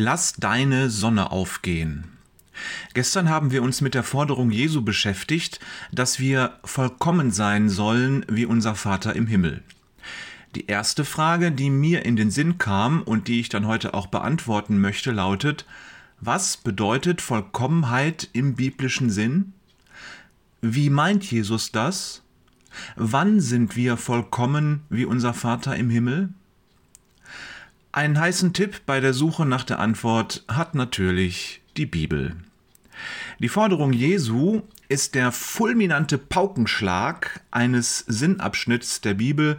Lass 0.00 0.34
deine 0.34 0.90
Sonne 0.90 1.32
aufgehen. 1.32 2.04
Gestern 2.94 3.28
haben 3.28 3.50
wir 3.50 3.64
uns 3.64 3.80
mit 3.80 3.94
der 3.94 4.04
Forderung 4.04 4.52
Jesu 4.52 4.82
beschäftigt, 4.82 5.58
dass 5.90 6.20
wir 6.20 6.60
vollkommen 6.62 7.32
sein 7.32 7.68
sollen 7.68 8.24
wie 8.28 8.46
unser 8.46 8.76
Vater 8.76 9.16
im 9.16 9.26
Himmel. 9.26 9.64
Die 10.54 10.68
erste 10.68 11.04
Frage, 11.04 11.50
die 11.50 11.68
mir 11.68 12.06
in 12.06 12.14
den 12.14 12.30
Sinn 12.30 12.58
kam 12.58 13.02
und 13.02 13.26
die 13.26 13.40
ich 13.40 13.48
dann 13.48 13.66
heute 13.66 13.92
auch 13.92 14.06
beantworten 14.06 14.80
möchte, 14.80 15.10
lautet, 15.10 15.66
was 16.20 16.58
bedeutet 16.58 17.20
Vollkommenheit 17.20 18.30
im 18.32 18.54
biblischen 18.54 19.10
Sinn? 19.10 19.52
Wie 20.60 20.90
meint 20.90 21.28
Jesus 21.28 21.72
das? 21.72 22.22
Wann 22.94 23.40
sind 23.40 23.74
wir 23.74 23.96
vollkommen 23.96 24.84
wie 24.90 25.06
unser 25.06 25.34
Vater 25.34 25.74
im 25.74 25.90
Himmel? 25.90 26.28
Einen 27.98 28.20
heißen 28.20 28.52
Tipp 28.52 28.82
bei 28.86 29.00
der 29.00 29.12
Suche 29.12 29.44
nach 29.44 29.64
der 29.64 29.80
Antwort 29.80 30.44
hat 30.46 30.76
natürlich 30.76 31.62
die 31.76 31.84
Bibel. 31.84 32.36
Die 33.40 33.48
Forderung 33.48 33.92
Jesu 33.92 34.62
ist 34.88 35.16
der 35.16 35.32
fulminante 35.32 36.16
Paukenschlag 36.16 37.40
eines 37.50 38.04
Sinnabschnitts 38.06 39.00
der 39.00 39.14
Bibel, 39.14 39.58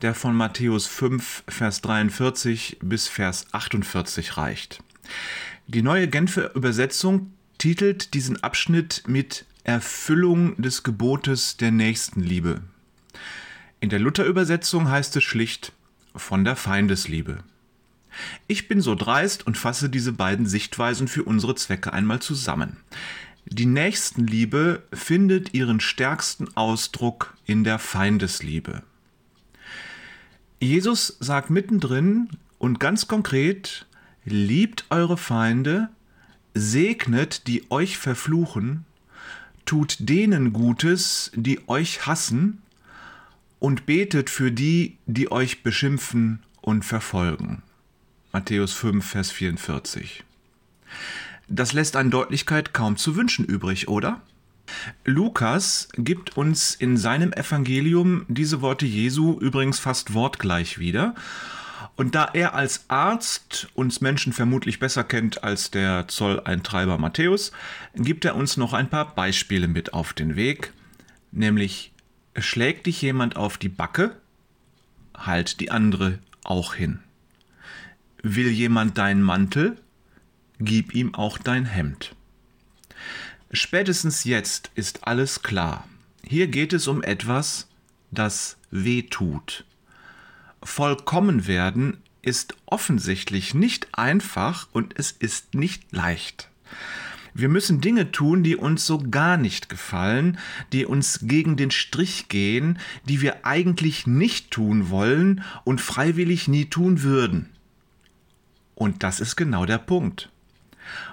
der 0.00 0.14
von 0.14 0.34
Matthäus 0.34 0.86
5, 0.86 1.44
Vers 1.46 1.82
43 1.82 2.78
bis 2.80 3.06
Vers 3.06 3.48
48 3.52 4.38
reicht. 4.38 4.82
Die 5.66 5.82
neue 5.82 6.08
Genfer 6.08 6.54
Übersetzung 6.54 7.34
titelt 7.58 8.14
diesen 8.14 8.42
Abschnitt 8.42 9.02
mit 9.08 9.44
Erfüllung 9.62 10.56
des 10.56 10.84
Gebotes 10.84 11.58
der 11.58 11.70
Nächstenliebe. 11.70 12.62
In 13.80 13.90
der 13.90 13.98
Luther-Übersetzung 13.98 14.88
heißt 14.88 15.14
es 15.16 15.24
schlicht 15.24 15.72
von 16.16 16.46
der 16.46 16.56
Feindesliebe. 16.56 17.44
Ich 18.46 18.68
bin 18.68 18.80
so 18.80 18.94
dreist 18.94 19.46
und 19.46 19.58
fasse 19.58 19.88
diese 19.88 20.12
beiden 20.12 20.46
Sichtweisen 20.46 21.08
für 21.08 21.24
unsere 21.24 21.54
Zwecke 21.54 21.92
einmal 21.92 22.20
zusammen. 22.20 22.78
Die 23.46 23.66
Nächstenliebe 23.66 24.82
findet 24.92 25.54
ihren 25.54 25.80
stärksten 25.80 26.56
Ausdruck 26.56 27.36
in 27.44 27.64
der 27.64 27.78
Feindesliebe. 27.78 28.82
Jesus 30.60 31.16
sagt 31.20 31.50
mittendrin 31.50 32.30
und 32.58 32.80
ganz 32.80 33.06
konkret, 33.06 33.86
liebt 34.24 34.86
eure 34.88 35.18
Feinde, 35.18 35.90
segnet 36.54 37.46
die 37.46 37.70
euch 37.70 37.98
verfluchen, 37.98 38.86
tut 39.66 39.96
denen 39.98 40.52
Gutes, 40.52 41.30
die 41.34 41.68
euch 41.68 42.06
hassen, 42.06 42.62
und 43.58 43.86
betet 43.86 44.30
für 44.30 44.52
die, 44.52 44.98
die 45.06 45.32
euch 45.32 45.62
beschimpfen 45.62 46.42
und 46.60 46.84
verfolgen. 46.84 47.62
Matthäus 48.34 48.72
5, 48.72 49.06
Vers 49.06 49.30
44. 49.30 50.24
Das 51.46 51.72
lässt 51.72 51.94
an 51.94 52.10
Deutlichkeit 52.10 52.74
kaum 52.74 52.96
zu 52.96 53.14
wünschen 53.14 53.44
übrig, 53.44 53.86
oder? 53.86 54.22
Lukas 55.04 55.88
gibt 55.96 56.36
uns 56.36 56.74
in 56.74 56.96
seinem 56.96 57.32
Evangelium 57.32 58.26
diese 58.26 58.60
Worte 58.60 58.86
Jesu 58.86 59.38
übrigens 59.38 59.78
fast 59.78 60.14
wortgleich 60.14 60.80
wieder 60.80 61.14
und 61.94 62.16
da 62.16 62.28
er 62.32 62.54
als 62.54 62.86
Arzt 62.88 63.68
uns 63.74 64.00
Menschen 64.00 64.32
vermutlich 64.32 64.80
besser 64.80 65.04
kennt 65.04 65.44
als 65.44 65.70
der 65.70 66.08
Zolleintreiber 66.08 66.98
Matthäus, 66.98 67.52
gibt 67.94 68.24
er 68.24 68.34
uns 68.34 68.56
noch 68.56 68.72
ein 68.72 68.90
paar 68.90 69.14
Beispiele 69.14 69.68
mit 69.68 69.94
auf 69.94 70.12
den 70.12 70.34
Weg, 70.34 70.72
nämlich 71.30 71.92
schlägt 72.36 72.86
dich 72.86 73.00
jemand 73.00 73.36
auf 73.36 73.58
die 73.58 73.68
Backe, 73.68 74.16
halt 75.16 75.60
die 75.60 75.70
andere 75.70 76.18
auch 76.42 76.74
hin. 76.74 77.03
Will 78.24 78.48
jemand 78.48 78.98
deinen 78.98 79.22
Mantel, 79.22 79.76
gib 80.58 80.92
ihm 80.92 81.14
auch 81.14 81.38
dein 81.38 81.64
Hemd. 81.64 82.16
Spätestens 83.52 84.24
jetzt 84.24 84.72
ist 84.74 85.06
alles 85.06 85.44
klar. 85.44 85.86
Hier 86.26 86.48
geht 86.48 86.72
es 86.72 86.88
um 86.88 87.04
etwas, 87.04 87.68
das 88.10 88.56
weh 88.72 89.02
tut 89.02 89.64
vollkommen 90.64 91.46
werden 91.46 91.98
ist 92.22 92.56
offensichtlich 92.66 93.54
nicht 93.54 93.88
einfach 93.92 94.66
und 94.72 94.98
es 94.98 95.12
ist 95.12 95.54
nicht 95.54 95.92
leicht. 95.92 96.48
Wir 97.34 97.48
müssen 97.48 97.80
Dinge 97.80 98.12
tun, 98.12 98.42
die 98.42 98.56
uns 98.56 98.86
so 98.86 98.98
gar 98.98 99.36
nicht 99.36 99.68
gefallen, 99.68 100.38
die 100.72 100.86
uns 100.86 101.20
gegen 101.22 101.56
den 101.56 101.70
Strich 101.70 102.28
gehen, 102.28 102.78
die 103.04 103.20
wir 103.20 103.44
eigentlich 103.44 104.06
nicht 104.06 104.52
tun 104.52 104.88
wollen 104.88 105.42
und 105.64 105.80
freiwillig 105.80 106.48
nie 106.48 106.66
tun 106.66 107.02
würden. 107.02 107.50
Und 108.74 109.02
das 109.02 109.20
ist 109.20 109.36
genau 109.36 109.66
der 109.66 109.78
Punkt. 109.78 110.30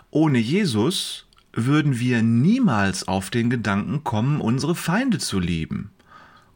Ohne 0.10 0.40
Jesus 0.40 1.26
würden 1.54 2.00
wir 2.00 2.22
niemals 2.22 3.08
auf 3.08 3.30
den 3.30 3.50
Gedanken 3.50 4.04
kommen, 4.04 4.42
unsere 4.42 4.76
Feinde 4.76 5.20
zu 5.20 5.40
lieben. 5.40 5.92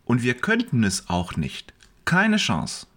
Und 0.05 0.23
wir 0.23 0.35
könnten 0.35 0.83
es 0.83 1.09
auch 1.09 1.35
nicht. 1.35 1.73
Keine 2.05 2.37
Chance. 2.37 2.87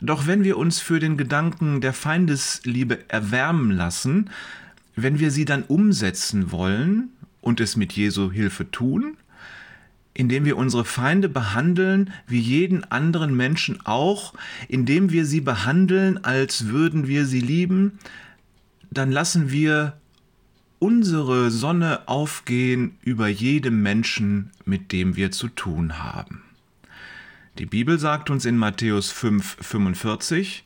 Doch 0.00 0.26
wenn 0.26 0.44
wir 0.44 0.56
uns 0.56 0.80
für 0.80 1.00
den 1.00 1.16
Gedanken 1.16 1.80
der 1.80 1.92
Feindesliebe 1.92 3.08
erwärmen 3.08 3.70
lassen, 3.70 4.30
wenn 4.96 5.18
wir 5.18 5.30
sie 5.30 5.44
dann 5.44 5.64
umsetzen 5.64 6.52
wollen 6.52 7.10
und 7.40 7.60
es 7.60 7.76
mit 7.76 7.92
Jesu 7.92 8.30
Hilfe 8.30 8.70
tun, 8.70 9.16
indem 10.14 10.44
wir 10.44 10.56
unsere 10.56 10.84
Feinde 10.84 11.28
behandeln 11.28 12.12
wie 12.26 12.40
jeden 12.40 12.84
anderen 12.84 13.36
Menschen 13.36 13.84
auch, 13.86 14.34
indem 14.68 15.10
wir 15.10 15.24
sie 15.24 15.40
behandeln, 15.40 16.24
als 16.24 16.66
würden 16.66 17.06
wir 17.06 17.26
sie 17.26 17.40
lieben, 17.40 17.98
dann 18.90 19.10
lassen 19.10 19.50
wir 19.50 19.96
unsere 20.78 21.50
Sonne 21.50 22.08
aufgehen 22.08 22.96
über 23.02 23.28
jedem 23.28 23.82
Menschen, 23.82 24.50
mit 24.64 24.92
dem 24.92 25.14
wir 25.14 25.30
zu 25.30 25.48
tun 25.48 25.98
haben. 25.98 26.42
Die 27.58 27.66
Bibel 27.66 27.98
sagt 27.98 28.30
uns 28.30 28.44
in 28.46 28.56
Matthäus 28.56 29.12
5:45, 29.12 30.64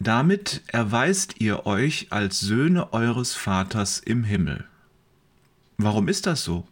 damit 0.00 0.62
erweist 0.66 1.40
ihr 1.40 1.66
euch 1.66 2.08
als 2.10 2.40
Söhne 2.40 2.92
eures 2.92 3.34
Vaters 3.34 3.98
im 3.98 4.24
Himmel. 4.24 4.64
Warum 5.76 6.08
ist 6.08 6.26
das 6.26 6.42
so? 6.44 6.66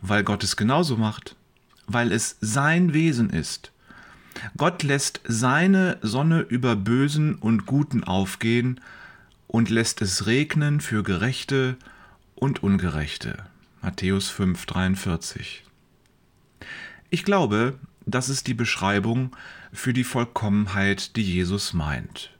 Weil 0.00 0.24
Gott 0.24 0.44
es 0.44 0.56
genauso 0.56 0.96
macht, 0.96 1.36
weil 1.86 2.12
es 2.12 2.36
sein 2.40 2.92
Wesen 2.92 3.30
ist. 3.30 3.72
Gott 4.56 4.82
lässt 4.82 5.20
seine 5.26 5.98
Sonne 6.02 6.40
über 6.40 6.76
Bösen 6.76 7.34
und 7.34 7.66
Guten 7.66 8.04
aufgehen 8.04 8.80
und 9.46 9.70
lässt 9.70 10.00
es 10.02 10.26
regnen 10.26 10.80
für 10.80 11.02
Gerechte 11.02 11.76
und 12.34 12.62
Ungerechte. 12.62 13.44
Matthäus 13.82 14.30
5:43. 14.30 15.62
Ich 17.10 17.24
glaube, 17.24 17.78
das 18.06 18.28
ist 18.28 18.46
die 18.46 18.54
Beschreibung 18.54 19.36
für 19.72 19.92
die 19.92 20.04
Vollkommenheit, 20.04 21.16
die 21.16 21.22
Jesus 21.22 21.72
meint. 21.72 22.30